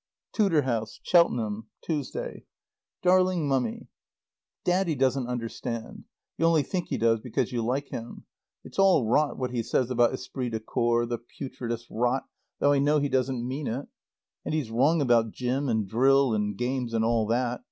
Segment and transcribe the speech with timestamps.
[0.33, 0.99] TUDOR HOUSE.
[1.03, 2.45] CHELTENHAM, Tuesday.
[3.03, 3.87] DARLING MUMMY:
[4.63, 6.05] Daddy doesn't understand.
[6.39, 8.25] You only think he does because you like him.
[8.63, 12.25] It's all rot what he says about esprit de corps, the putridest rot,
[12.57, 13.87] though I know he doesn't mean it.
[14.43, 17.59] And he's wrong about gym, and drill and games and all that.